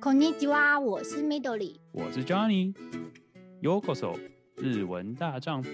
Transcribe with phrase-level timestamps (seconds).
[0.00, 4.18] こんにちは，我是 Midori，我是 Johnny。Yokoso，
[4.56, 5.70] 日文大丈夫。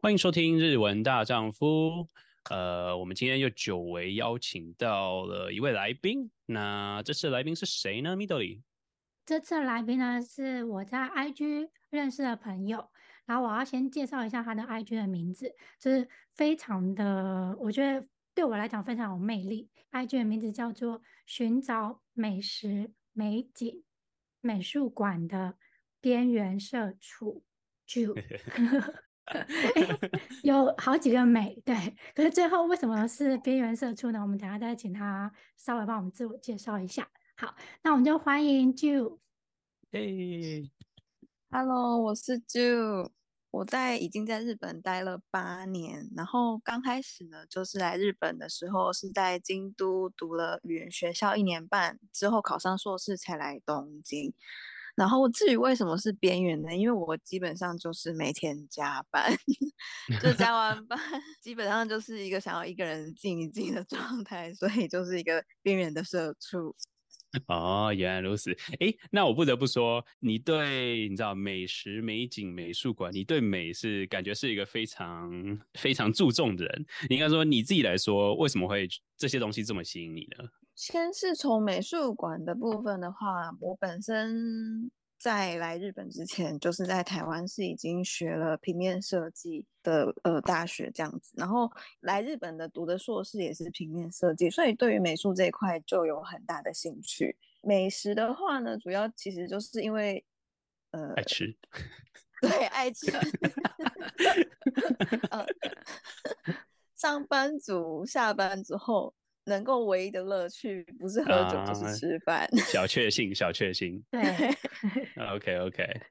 [0.00, 2.06] 欢迎收听日文大丈夫。
[2.50, 6.30] 呃，我们今天又久违邀请到了一位来宾。
[6.46, 8.16] 那这次来宾是谁呢？
[8.16, 8.62] Midori。
[9.24, 12.88] 这次来宾呢是我在 IG 认识的朋友。
[13.24, 18.06] 然后我要先介绍一下他的 IG 的名字，就是非常的，我觉得。
[18.33, 19.69] 对我来讲非常有魅力。
[19.91, 23.83] IG 的名字叫做“寻找美食美景
[24.39, 25.57] 美术馆的
[25.99, 27.43] 边缘社畜
[27.87, 28.15] ”，”，Jew，
[30.43, 31.95] 有好几个美，对。
[32.15, 34.21] 可是最后为什么是边缘社畜呢？
[34.21, 37.09] 我们等下再请他稍微帮我们自我介绍一下。
[37.35, 39.19] 好，那我们就欢迎 Jew。
[39.91, 40.71] 嘿
[41.49, 43.11] ，Hello，我是就。
[43.51, 54.33] 我在已经在日本待了八年，然后刚开始呢，就是来日本的时候是在京都读了语言学校一年半，之后考上硕士才来东京。
[54.95, 56.75] 然后至于为什么是边缘呢？
[56.75, 59.33] 因为我基本上就是每天加班，
[60.21, 60.99] 就加完班
[61.41, 66.75] 基本上就是一个想要一个人静一静的状态，所以就是一个边缘的社畜。
[67.47, 68.51] 哦，原来如此。
[68.79, 75.31] 哎，那我不得不说，你对你知道美食、美景、美术馆，你对美是感觉是一个非常
[75.73, 76.85] 非常注重的人。
[77.09, 78.87] 你应该说你自己来说，为什么会
[79.17, 80.49] 这些东西这么吸引你呢？
[80.75, 84.91] 先是从美术馆的部分的话，我本身。
[85.21, 97.37] 在来日本之前，就是在台湾是已经学了平面设计的呃大学这样子，然后来日本的读的硕士也是平面设计，所以对于美术这一块就有很大的兴趣。
[97.61, 100.25] 美食的话呢，主要其实就是因为
[100.89, 101.55] 呃爱吃，
[102.41, 103.11] 对爱吃，
[105.29, 105.45] 呃，
[106.97, 109.13] 上班族下班之后。
[109.45, 114.03] 能够唯一的乐趣不是喝酒就是吃饭，啊， 小确幸，小确幸。
[114.11, 114.21] 对
[115.35, 116.01] ，OK OK。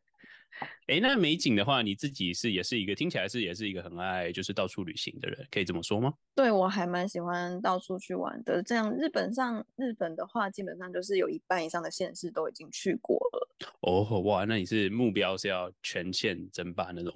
[0.88, 6.12] 哎，那美景的话，你自己是也是一个听起来是也是一个很爱就是到处旅行的人，可以这么说吗？
[6.34, 8.62] 对，我还蛮喜欢到处去玩的。
[8.62, 13.48] 这样日本上日本的话，基本上就是有一半以上的县市都已经去过了。
[13.80, 17.14] 哦，哇，那你是目标是要全线争霸那种？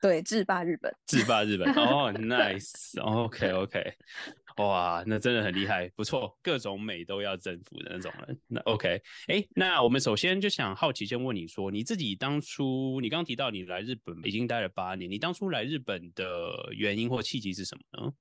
[0.00, 1.70] 对，制霸日本，制霸日本。
[1.74, 3.94] 哦，nice，OK OK。
[4.58, 8.40] 哇，那真的很厉害，不错，各种美都要征服的那种人。
[8.46, 18.12] 那 OK，哎、那我们首先就想好奇，先问你说，你自己当初，你刚刚提到你来日本已经待了八年，你当初来日本的原因或契机是什么呢？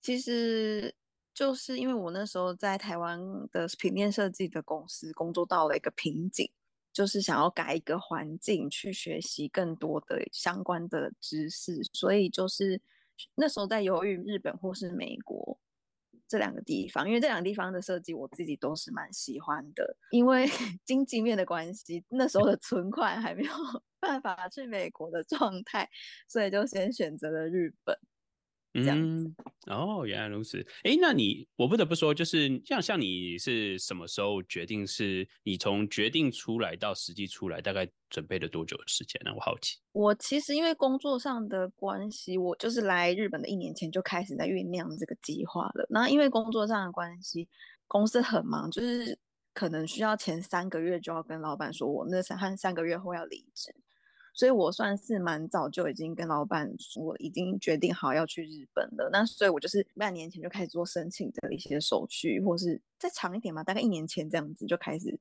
[0.00, 0.94] 其实
[1.34, 3.18] 就是因为我那时候在台湾
[3.50, 6.48] 的平面设计的公司工作到了一个瓶颈，
[6.92, 12.80] 就是想要改一个环境去学习更多的相关的知识，所以就是。
[13.34, 15.58] 那时候在犹豫日本或是美国
[16.28, 19.96] 这两个地方，因为这两个地方的设计我自己都是蛮喜欢的。
[20.10, 20.46] 因为
[20.84, 23.52] 经济面的关系，那时候的存款还没有
[23.98, 25.88] 办法去美国的状态，
[26.28, 27.96] 所以就先选择了日本。
[28.72, 29.34] 嗯，
[29.66, 30.64] 哦，原来如此。
[30.84, 34.86] 哎，那你我不得不说，就是像像你是什么时候决定？
[34.86, 39.32] 是你从决定出来到实际出来，大概准备了多久的时间呢？
[39.34, 39.78] 我好奇。
[39.92, 45.86] 我其实因为工作上的关系，我就是来日本的一年前就开始在酝酿这个计划了。
[45.90, 47.48] 那因为工作上的关系，
[47.88, 49.18] 公司很忙，就是
[49.52, 53.74] 可能需要前三个月就要跟老板说，我那三三个月后要离职。
[54.34, 59.10] 所以我算是蛮早就已经跟老板说，我已经决定好要去日本了。
[59.12, 65.18] 那所以我就是半年前就开始做申请的一些手续，或是再长一点嘛，大概一年前这样子就开始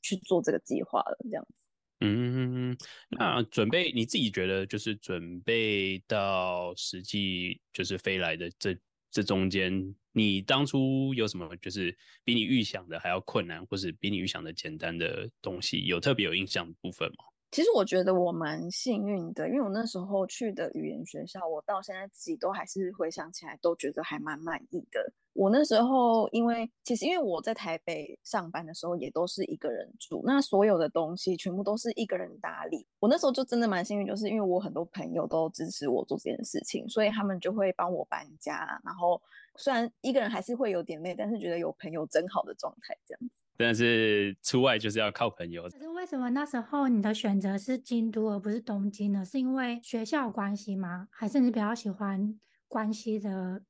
[0.00, 1.18] 去做这个计划了。
[1.24, 1.66] 这样子，
[2.00, 2.76] 嗯，
[3.10, 8.76] 那准备你自己觉得就是准备到实际就是飞来的这
[9.10, 17.24] 这中间，你当初有什么就是比你预想的还要困难，或是比你预想的简单的东西，有特别有印象的部分吗？
[17.50, 25.12] 其实我觉得我蛮幸运的，因为我那时候去的语言学校，我到现在自己都还是回想起来都觉得还蛮满意的。
[25.32, 32.86] 我那时候因为其实因为我在台北上班的时候也都是一个人住，那所有的东西全部都是一个人打理。
[32.98, 38.80] 我那时候就真的蛮幸运，就是因为我很多朋友都支持我做这件事情，所以他们就会帮我搬家。
[38.84, 39.20] 然后
[39.56, 43.44] 虽然一个人还是会有点累，但是觉得有朋友真好的状态这样子。
[43.56, 45.62] 但是出外就是要靠朋友。
[45.68, 49.24] 可是为什么那时候你的选择是京都而不是东京呢？
[49.24, 51.08] 是因为学校关系吗？
[51.10, 52.38] 还是你比较喜欢
[52.68, 53.62] 关西的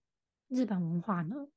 [0.48, 1.48] 日本文化呢？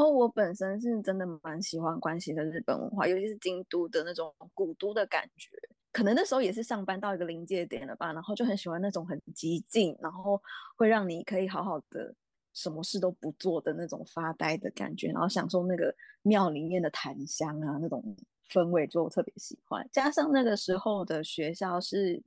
[0.00, 5.50] 哦，我本身是真的蛮喜欢关西的日本文化，尤其是京都的那种古都的感觉。
[5.92, 10.40] 可能那时候也是上班到一个临界点了吧，然后就很喜欢那种很寂静，然后
[10.76, 12.14] 会让你可以好好的
[12.54, 18.02] 什么事都不做的那种发呆的感觉，然后享受那个庙里面的檀香啊那种
[18.48, 19.86] 氛围，就特别喜欢。
[19.92, 22.22] 加上那个时候的学校是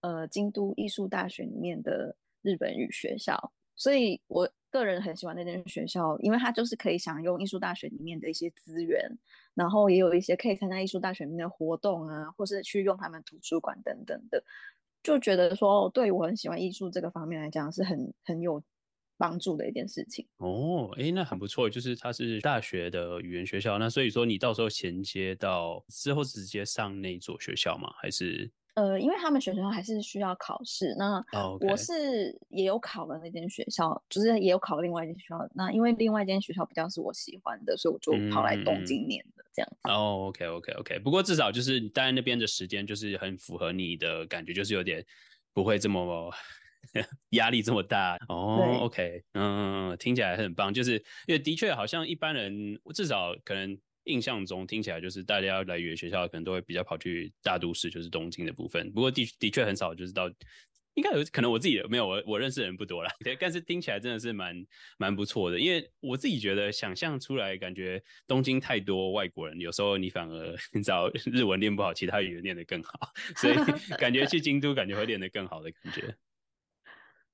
[0.00, 9.10] 呃京都艺术大学里面的日本语学校，所以我个人很喜欢那间学校，因为它就是可以享用艺术大学里面的一些资源，
[9.54, 14.42] 然后也有一些可以参加艺术大学里面的活动啊，或是去用他们图书馆等等的，
[15.02, 18.62] 就觉得说对我很喜欢艺术这个方面来讲是很很有
[19.16, 20.26] 帮助的一件事情。
[20.36, 27.92] 哦，哎，那很不错，就是它是大学的语言学校，那所以说你到时候衔接到之后直接上那所学校吗？
[28.00, 28.50] 还是？
[28.78, 31.20] 呃，因为他们学校还是需要考试，那
[31.68, 34.02] 我是也有考了那间学校，oh.
[34.08, 35.48] 就是也有考了另外一间学校。
[35.52, 39.90] 那因为另外一间学校比较是我喜欢的，所以我就跑来东京念的这样子。
[39.90, 40.72] 哦、嗯 oh,，OK，OK，OK。
[40.72, 41.02] Okay, okay, okay.
[41.02, 45.04] 不过至少就是你待在那边的时间就是很符合你的感觉，就是有点
[45.52, 46.32] 不会这么
[47.30, 48.16] 压力这么大。
[48.28, 50.72] 哦、oh,，OK，嗯，听起来很棒。
[50.72, 50.92] 就是
[51.26, 53.76] 因为的确好像一般人至少可能。
[54.08, 58.90] 印象中听起来就是大家要来语言学校，可能都会比较跑去大都市，就是东京的部分。
[58.92, 60.28] 不过的的确很少，就是到
[60.94, 63.10] 应该有可能我自己没有我我认识的人不多啦。
[63.22, 64.66] 对，但是听起来真的是蛮
[64.98, 65.60] 蛮不错的。
[65.60, 73.54] 因为我自己觉得想象出来，感觉东京太多外国人，有时候你反而 你知道日文练不好，其他语言练得更好， 所以
[73.96, 76.16] 感觉去京都感觉会练得更好的感觉。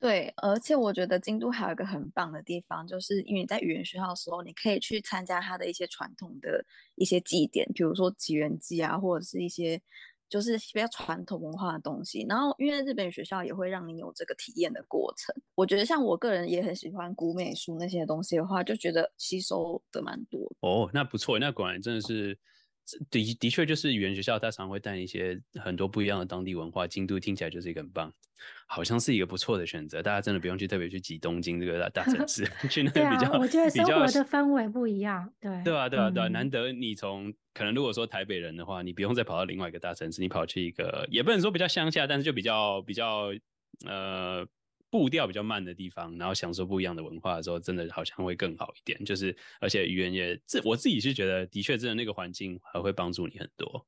[0.00, 6.62] 对，而且我觉得京都还有一个很棒的地方，就是因为你在语言学校的时候，你可以去参加它的一些传统的
[6.96, 9.80] 一些祭典，比如说吉原祭啊，或者是一些
[10.28, 12.26] 就是比较传统文化的东西。
[12.28, 15.34] 然后，因为日本语学校也会让你有这个体验的过程。
[15.54, 20.40] 我觉得像我个人也很喜欢古美术那些东西的话，就觉得吸收的蛮多。
[20.60, 22.38] 哦，那不错，那果然真的是。
[23.10, 26.86] 的的确，就是语言学校，它常会带一些很多不一样的当地文化。
[26.86, 28.12] 京都听起来就是一个很棒，
[28.66, 30.02] 好像是一个不错的选择。
[30.02, 35.32] 大家真的不用去特别去挤东京这个大大城市， 去那边比较、啊，我觉得生活的氛围不一样。
[35.40, 43.30] 对对啊，对啊，对啊，难得你从可能如果说台北人的话，你不用再跑到另外一个大城市，你跑去一个也不能说比较乡下，但是就比较比较
[43.86, 44.46] 呃。
[44.94, 49.04] 步调比较慢的地方，然后享受不一样的文化的时候，真的好像会更好一点。
[49.04, 53.84] 就是而且语言也，这我自己是觉得，的确真的那个环境还会帮助你很多。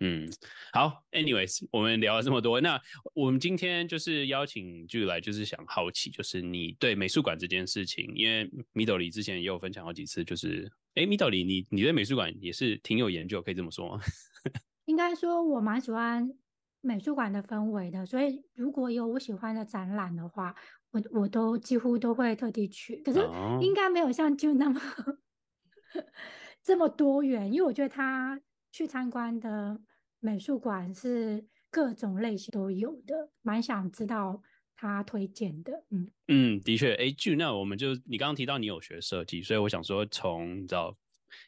[0.00, 0.26] 嗯，
[0.72, 2.80] 好，anyways，我们聊了这么多，那
[3.12, 14.00] 我们今天就是邀请就来，就是想好奇，就是你对美术馆这件事情，因为 Midori 之前也有分享好几次，就是哎，Midori，你你对美术馆也是挺有研究，可以这么说吗？
[14.86, 16.30] 应该说，我蛮喜欢。
[16.86, 20.54] 美术馆的氛围的，所以如果有我喜欢的展览的话，
[20.92, 23.02] 我我都几乎都会特地去。
[23.02, 23.18] 可是
[23.60, 24.80] 应该没有像 Jude 那么
[26.62, 28.40] 这么多元，因为我觉得他
[28.70, 29.80] 去参观的
[30.20, 34.40] 美术馆是各种类型都有的，蛮想知道
[34.76, 35.84] 他推荐的。
[35.90, 40.96] 嗯嗯，的确，哎，Jude，那我们就你刚刚提到你有学设计，所以我想说从你知道。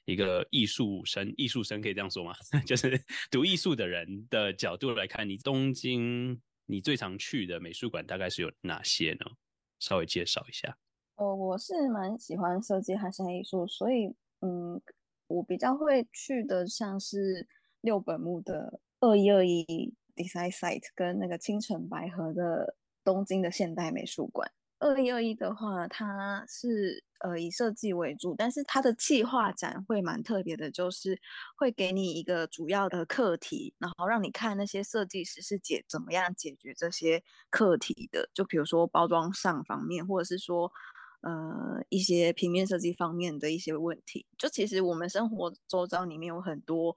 [0.05, 2.35] 一个艺术生，艺术生可以这样说吗？
[2.67, 3.01] 就是
[3.31, 9.27] 读艺术的人的角度来看，你东京你最常去的美术馆大概是有哪些呢？
[9.79, 10.77] 稍微介绍一下。
[11.17, 14.07] 哦，我是蛮喜欢设计和现代艺术，所以
[14.41, 14.81] 嗯，
[15.27, 17.47] 我比较会去的像是
[17.81, 24.51] 六本木的二一二一 Design Site 跟那个清澄白河的东京的现代美术馆。
[24.81, 31.21] 二一二一的话，它是呃以设计为主，但是它的企划展会蛮特别的，就是
[31.57, 38.29] 会给你一个主要的课题，然后让你看那些设计师是解怎么样解决这些课题的。
[38.33, 40.71] 就比如说包装上方面，或者是说
[41.23, 44.25] 呃一些平面设计方面的一些问题。
[44.39, 46.95] 就其实我们生活周遭里面有很多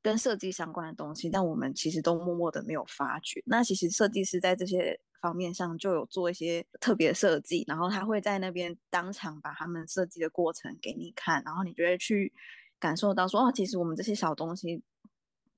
[0.00, 3.42] 跟设计相关的东西，但我们其实都默默的没有发觉。
[3.44, 12.30] 那其实设计师在这些方面上就有做一些特别设计，然后他会在那边当场把他们设计的过程给你看，然后你就会去
[12.80, 14.82] 感受到说，哦，其实我们这些小东西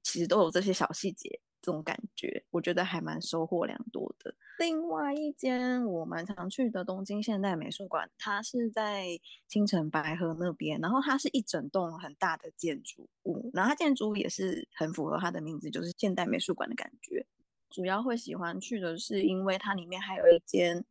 [0.02, 4.34] 其实都有这些小细节，这种感觉，我觉得还蛮收获良多的。
[4.58, 9.18] 另外一间我蛮常去的东京现代美术馆，它是在
[9.48, 17.26] 青城白河那边，然后它是一整栋很大的建筑物，然后它建筑物也是很符合它的名字，就是现代美术馆的感觉。
[17.74, 20.84] 主要会喜欢去的是，因为它里面还有一间，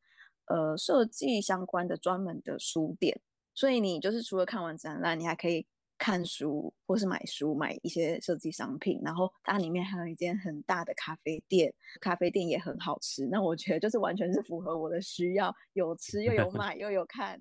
[0.47, 3.21] 呃，设计相关的专门的书店，
[3.53, 5.65] 所以你就是除了看完展览，你还可以
[5.97, 8.99] 看书或是买书，买一些设计商品。
[9.01, 13.25] 然后它里面还有一间很大的咖啡店，咖啡店也很好吃。
[13.27, 17.39] 那我觉得就是完全是符合我的需要，有吃又有 买又有看，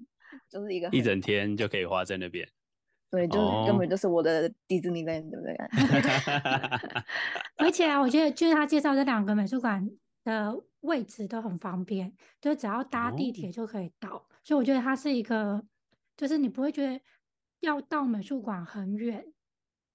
[0.49, 2.49] 就是一个一整天就可以花在那边。
[3.13, 5.55] 对，就是根本就是我的迪士尼 land，对不对？
[7.59, 9.87] 而且啊，我觉得就是他介绍这两个美术馆
[10.25, 15.63] 的位置都很方便，就只要搭地铁就可以到，哦、所以我觉得它是一个，
[16.17, 16.99] 就是你不会觉得
[17.61, 19.23] 要到美术馆很远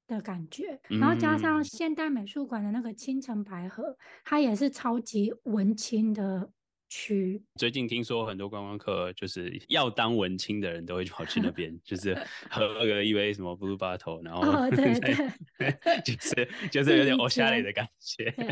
[0.06, 0.80] 的感觉。
[0.88, 6.52] 然后加上现代美术馆的那个青城白河，它也是超级文青的。
[6.90, 12.18] 区最近听说很多观光客就是要当文青的人都会跑去那边，就是
[12.50, 18.32] 喝个一杯什么 Blue Bottle，然后、哦、 对对， 就是 就是有点欧夏雷的感觉。
[18.32, 18.48] 对，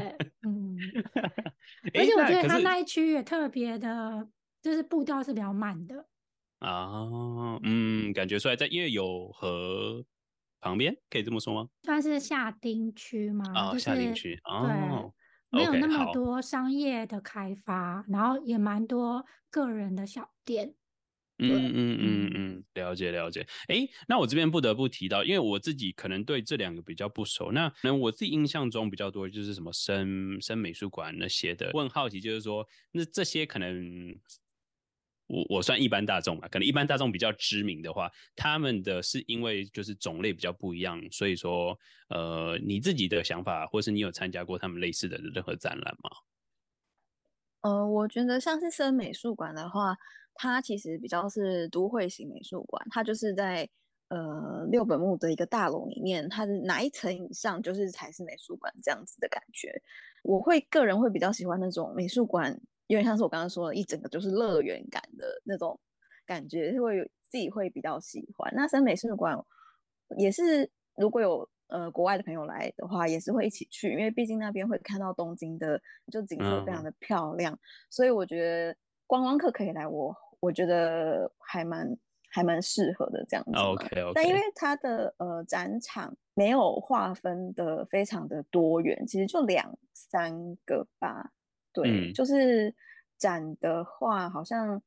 [0.48, 0.77] 嗯。
[1.94, 4.27] 而且我觉得它那一区也特别的，
[4.62, 6.06] 就是步调是比较慢的。
[6.60, 10.04] 啊，嗯，感觉出来在因为有河
[10.62, 11.70] 旁边，可以这么说吗？
[11.84, 13.46] 算是下町区吗？
[13.54, 15.13] 啊、哦，就是、下町区哦。
[15.55, 20.75] 没有那么多商业的开发，okay, 然后也蛮多个人的小店。
[21.38, 23.45] 嗯嗯嗯嗯，了解了解。
[23.67, 31.71] 哎，那我这边不得不提到，因为我自己可能对这两个比较不熟，那可能我自己印象中比较多就是什么深深美术馆那些的。
[31.74, 34.15] 我很好奇，就是说那这些可能。
[35.27, 41.77] 我我算一般大众吧，可能一般大众比较知名的话，他们的是因为就是种类比较不一样，所以说，
[42.10, 46.10] 呃，你自己的想法，或是你有参加过他们类似的任何展览吗？
[47.62, 49.98] 呃，我觉得像是森美术馆的话，
[50.36, 53.67] 它其实比较是都会型美术馆，它就是在
[54.10, 59.82] 呃六本木的一个大楼里面，它的哪一层以上就是才是美术馆这样子的感觉。
[60.22, 62.62] 我会个人会比较喜欢那种美术馆。
[62.88, 65.80] 因为像是我刚刚说的，一整个就是乐园感的那种
[66.25, 68.51] 感觉，会自己会比较喜欢。
[68.56, 69.38] 那森美术馆
[70.18, 78.75] 也是，如果有呃国外的朋友来的话，也是会一起去，因为毕竟那边会看到东京的就景色非常的漂亮，嗯、所以我觉得
[79.08, 81.98] 观光客可以来我，我我觉得还蛮
[82.30, 83.51] 还蛮适合的这样子。
[83.56, 84.12] OK OK。
[84.13, 91.32] 但因为它的呃展场没有划分的非常的多元，其实就两三个吧。
[91.75, 92.74] 对、嗯，就是
[93.17, 94.82] 展的话，好像，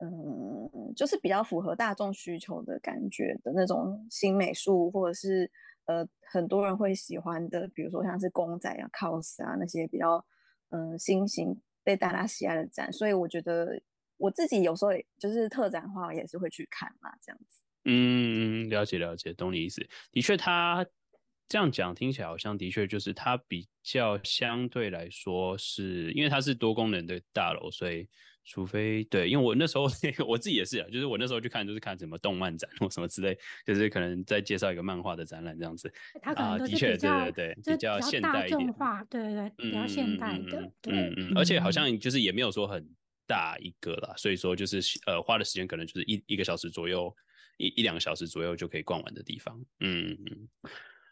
[0.00, 5.48] 嗯，就是比较符合大众需求的感觉的那种新美术，或者是
[5.86, 10.24] 呃很多人会喜欢的，比如说像是公仔啊、cos 啊那些比较
[10.70, 13.80] 嗯新型被大家喜爱的展，所以我觉得
[14.16, 17.62] 我自己有时候就是特展的话，也是会去看嘛，这样子。
[17.84, 19.86] 嗯，了解了解，懂你意思。
[20.10, 20.84] 的确，他。
[21.50, 28.08] 这样讲听起来好像的确就是它比较相对来说是因为它是多功能的大楼，所以
[28.44, 29.88] 除非对，因为我那时候
[30.28, 35.92] 我自己也是啊，就是我那时候去看就是看什么动漫展或什么之类，就是可能在介绍一个漫画的展览这样子。
[36.22, 38.74] 它可能都是比较、啊、对对对，比较现代一点，
[39.10, 42.88] 对对对，比较现代的，嗯嗯，嗯，而且好像就是也没有说很
[43.26, 47.12] 大一个啦，所以说就是呃花的时间可能就是一一个小时左右，
[47.56, 50.48] 一一两个小时左右就可以逛完的地方，嗯嗯。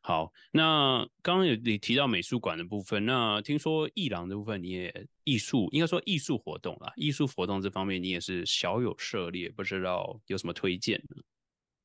[0.08, 11.22] 好，那刚刚有你提到美术馆的部分，那听说艺廊的部分你也艺术，应该说艺术活动啦，艺术活动这方面你也是小有涉猎，不知道有什么推荐呢？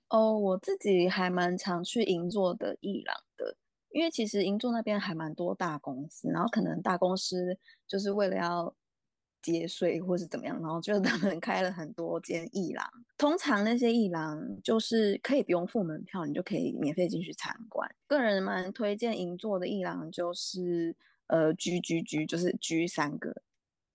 [0.08, 3.58] 哦，我自己还蛮常去银座的艺廊的，
[3.90, 8.74] 因为其实银座那边还蛮多大公司，然后可能大公司就是为了要。
[9.44, 12.90] 节税或是怎么样，然后就他们开了很多间艺廊。
[13.18, 17.88] 通常那些艺廊就是可以不用付门票，你就可以免费进去参观。
[18.08, 20.96] 个人蛮推荐银座的艺廊，就是
[21.28, 23.44] 呃 G G G，就是 G 三个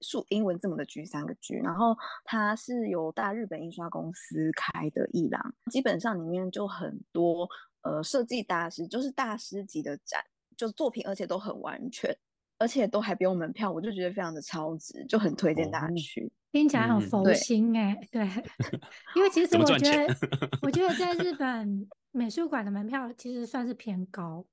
[0.02, 1.54] 数英文字母的 G 三个 G。
[1.54, 7.48] 然后它是由大日本印刷公司开的艺廊，基本上里面就很多
[7.82, 10.22] 呃设计大师，就是大师级的展，
[10.56, 12.14] 就是作品，而且都很完全。
[12.58, 16.24] 而且都还不用门票，我就觉得非常的超值，就很推荐大家去。
[16.24, 18.44] 哦、听起来很佛心哎、欸嗯，对，
[19.16, 20.14] 因为其实我觉得，
[20.62, 24.44] 我觉得在日 本美术馆的门票其实算是偏高。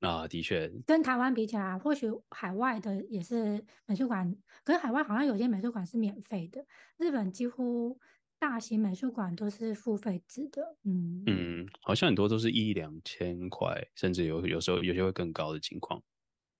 [0.00, 6.64] 啊，的确，跟台湾比起来，或许海外的也是美术馆，可是海外好像有些美术馆是免费的，
[6.96, 7.98] 日本几乎
[8.38, 11.22] 大型美术馆都是付费制的，嗯。
[11.26, 16.02] 嗯，好像很多都是一两千块，甚至有有时候有些会更高的情况。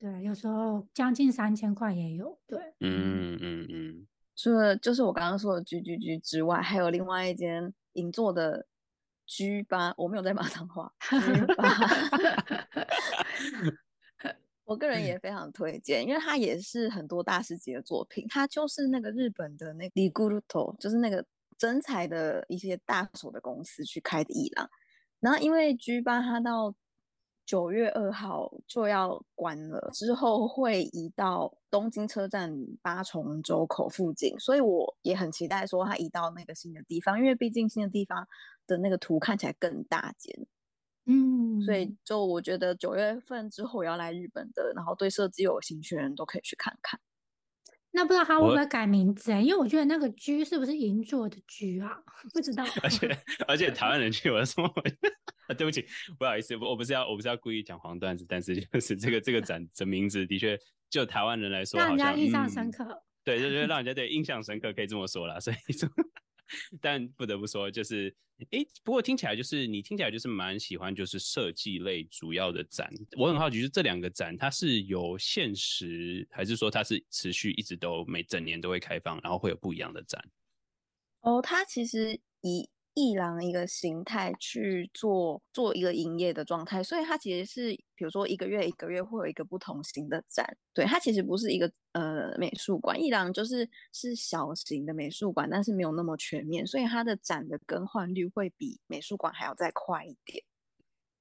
[0.02, 2.36] 对，有时候将近三千块也有。
[2.44, 4.06] 对，嗯嗯嗯。
[4.34, 8.66] 除了就是我刚刚说的居居居之外，还有另外一间银座的
[9.24, 10.92] 居吧，我没有在骂脏话。
[11.08, 11.68] G 八，
[14.64, 18.26] 我个人也非常推荐，因为它也是很多大师级的作品。
[18.28, 20.10] 它就是那个日本的那个
[20.80, 21.24] 就是那个
[21.56, 24.68] 真材的一些大手的公司去开的艺廊。
[25.20, 26.74] 然后因为 G 八它到
[27.52, 38.26] 九月二号就要关了，之后会移到东京车站八重洲口附近，所以我也很期待说它移到那个新的地方，因为毕竟新的地方
[38.66, 40.34] 的那个图看起来更大间，
[41.04, 46.98] 嗯，所以就我觉得九月份之后要来日本的，然后对设计有兴趣的人都可以去看看。
[47.92, 49.30] 那不知道他会不会改名字？
[49.32, 51.96] 因为我觉得那个居是不是银座的居啊？
[52.32, 52.64] 不知道。
[52.82, 54.66] 而且而且台湾人去我说，
[55.56, 55.84] 对不起，
[56.18, 60.58] 不好意思，我不是要我不是要故意讲黄段子，但是就是这个这个 展的名字的确
[60.88, 62.84] 就台湾人来说，让人家印象深刻。
[62.84, 65.38] 嗯、对，就是让人家对印象深刻，可以这么说啦。
[65.38, 65.88] 所以说。
[66.80, 68.14] 但不得不说，就是，
[68.50, 72.92] 诶，不过听起来就是你听起来就是蛮喜欢就是设计类主要的展。
[73.16, 80.22] 我很好奇，就这两个展它是有限时，还是说它是持续一直都每整年都会开放，然后会有不一样的展？
[81.20, 90.46] 哦，它其实以艺廊一个形态去做做一个营业的状态，所以它其实是比如说一个月一个月会有一个不同型的展。
[90.74, 100.44] 对，它其实不是一个呃美术馆，艺廊就是是小型的美术馆，但是没有那么全面，所以它的展的更换率会比美术馆还要再快一点。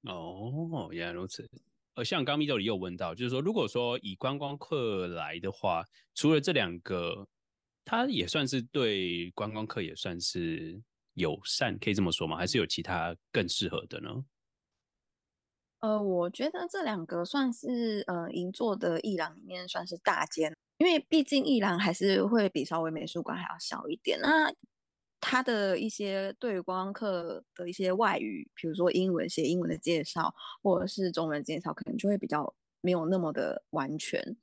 [0.02, 1.48] 哦，原来如此。
[1.94, 7.26] 呃，像刚 Midori 有问到，就是说如果说以观光客来的话，除了这两个，
[7.84, 10.82] 它也算是对观光客也算是。
[11.14, 12.36] 友善可以这么说吗？
[12.36, 14.24] 还是有其他更适合的呢？
[15.80, 24.18] 呃，我觉得这两个算是呃银座的艺廊里面算是大间，因为毕竟艺廊还是会比稍微美术馆还要小一点。
[24.20, 24.54] 那
[25.20, 34.36] 它的一些对于光客的一些外语，比如说英文写英文的介绍，或者是中文介绍，可能就会比较没有那么的完全。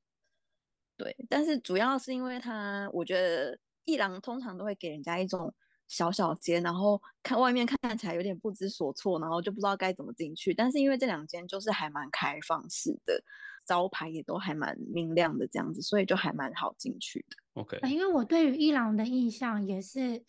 [0.98, 5.56] 对，但是主要是因为它，我觉得艺廊通常都会给人家一种。
[5.90, 10.54] 小小间，然后看外面看起来有点不知所措，然后就不知道该怎么进去。
[10.54, 13.22] 但是因为这两间就是还蛮开放式的，
[13.66, 17.62] 招牌也都还蛮明亮的这样子，所以就还蛮好进去的。
[17.62, 20.24] OK，因为我对于伊朗的印象也是，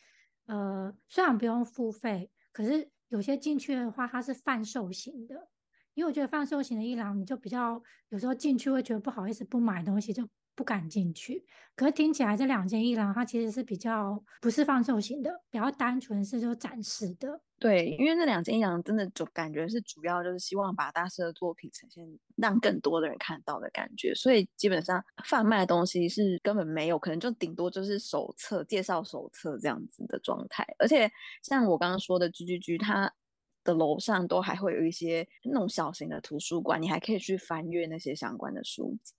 [0.46, 5.48] 呃，虽然不用付费，可是有些进去的话，它是贩售型的。
[5.92, 10.26] 因为我觉得贩售型的伊朗，你就比较有时候进去会觉得不好意思不买东西就。
[10.60, 11.42] 不敢进去，
[11.74, 17.40] 可是听起来这两间艺廊它其实是比较不是放售型的，比较单纯是就展示的。
[17.58, 30.62] 对，因为那两间艺廊真的就感觉是主要就是希望把大师的作品呈现，让更多的人看到的感觉，所以基本上贩卖的东西是根本没有，可能就顶多就是手册、介绍手册这样子的状态。
[30.78, 31.10] 而且
[31.42, 33.10] 像我刚刚说的 G G G，它
[33.64, 39.14] 的楼上都还会有一些那种小型的图书馆，你还可以去翻阅那些相关的书籍。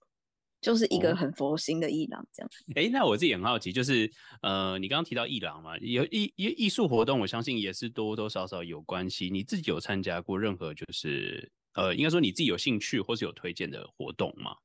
[0.62, 2.50] 就是一个很佛心的艺廊这样。
[2.76, 9.28] 哎、哦，那我自己很好奇，就是呃，你刚刚提到艺廊嘛，有艺艺艺术活动，我相信也是多多少少有关系。
[9.28, 14.56] 你自己有参加过任何就是呃，应该说你自己有兴趣或是有推荐的活动吗？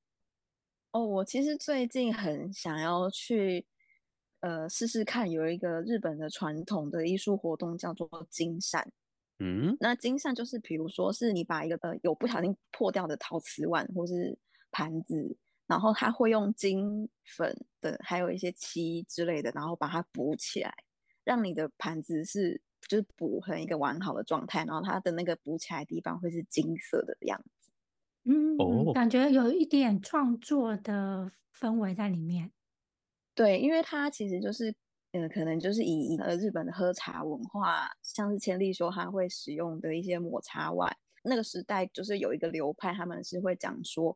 [0.92, 3.66] 哦，我其实最近很想要去
[4.42, 8.88] 呃试试看，有一个日本的传统的艺术活动叫做金扇。
[9.40, 14.38] 嗯，那金扇就是比如说是你把一个呃有不小心破掉的陶瓷碗或是
[14.70, 15.36] 盘子。
[15.68, 20.74] 然后他会用金粉的，还有一些漆之类的，然后把它补起来，
[21.26, 24.64] 让你的盘子是就是补成一个完好的状态。
[24.64, 27.72] 然后它的那个补起来的地方会是金色的样子。
[28.24, 32.52] 嗯，哦，感觉有一点创作的氛围在里面。
[33.36, 34.74] 对，因为它其实就是，
[35.12, 44.16] 呃，可能就是以呃日本的喝茶文化，像是千利休他会使用的一些抹茶碗，那个时代就是有一个流派，他们是会讲说。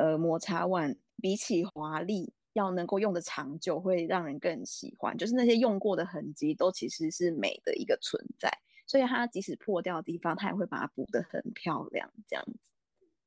[0.00, 5.14] 呃，抹茶碗比起华丽，要能够用的长久，会让人更喜欢。
[5.14, 8.50] 就是那些用过的痕迹，都其实是美的一个存在。
[8.86, 12.72] 所以它即使破掉的地方，它也会把它补得很漂亮，这样子。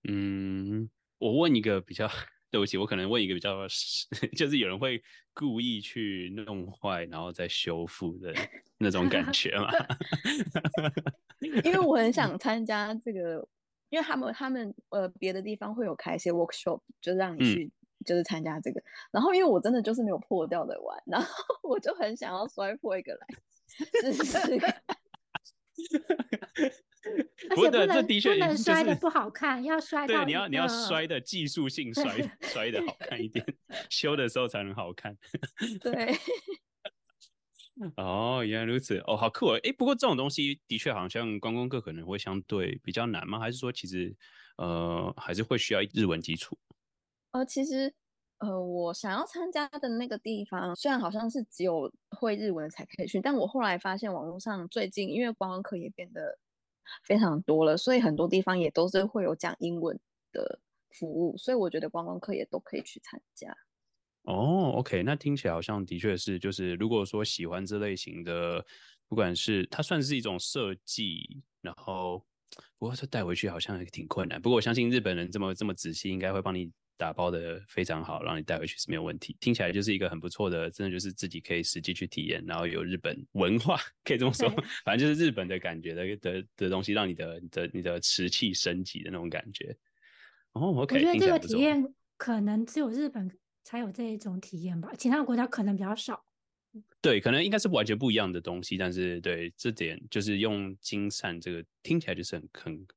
[0.09, 2.09] 嗯，我问一个比较，
[2.49, 3.67] 对不起，我可能问一个比较，
[4.36, 4.99] 就是有人会
[5.31, 8.33] 故意去弄坏，然后再修复的
[8.79, 9.69] 那种感觉嘛？
[11.63, 13.47] 因为我很想参加这个。
[13.93, 17.71] 因为他们他们呃别的地方会有开一些 workshop，就让你去
[18.03, 18.79] 就是参加这个。
[18.79, 21.27] 嗯、然后因为我真的就是没有破掉的玩，然后
[21.62, 23.27] 我就很想要摔破一个来
[24.01, 24.82] 试试看。
[27.51, 33.45] 而且不能不能摔的不好看，要摔到对，你要你要摔的技术性摔摔的好看一点，
[33.91, 35.15] 修的时候才能好看。
[35.84, 36.15] 对。
[37.97, 39.47] 哦，原来如此，哦，好酷！
[39.63, 43.39] 哎，不过这种东西的确好像观光客可能会相对比较难吗？
[43.39, 44.15] 还是说其实
[44.57, 46.57] 呃还是会需要日文基础？
[47.33, 47.91] 呃，其实
[48.38, 56.38] 呃我想要参加的那个地方，虽然好像是只有会日文才可以去，但我后来发现网络上最近因为观光客也变得
[57.03, 59.99] 非常多了，所以很多地方也都是会有讲英文
[60.31, 60.59] 的
[60.91, 63.55] 服务，所以我觉得观光客也都可以去参加。
[64.23, 68.65] 哦，OK，那听起来好像的确是，就是如果说喜欢这类型的，
[69.07, 72.25] 不管是它算是一种设计，然后
[72.77, 74.41] 不过这带回去好像还挺困难。
[74.41, 79.36] 不过我相信日本人这么这么仔细，应该会帮你打包的非常好，让你带回去是没有问题。
[79.41, 84.49] 听起来就是一个很不错的，真的就是自己可以实际去体验，然后有日本文化， 可以这么说，
[84.86, 89.75] 反正就是日本的感觉的的的东西，让你的的你的瓷器升级的那种感觉。
[90.53, 93.29] 哦，OK，我觉得这个体验可能只有日本
[93.63, 96.23] 才有这一种体验吧，其他的国家可能比较少。
[97.02, 102.88] 对，可能应该是完全不一样的东西，但是对这点就是用金扇这个听起来就是很很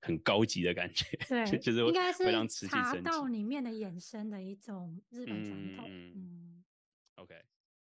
[0.00, 2.24] 很高级的感觉，对，就是应该是
[2.68, 5.86] 茶道里面的衍生的一种日本传统。
[5.88, 6.64] 嗯，嗯，嗯
[7.16, 7.34] ，OK。